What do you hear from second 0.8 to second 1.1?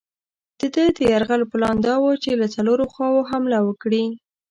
د